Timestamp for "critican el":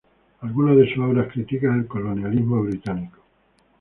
1.31-1.87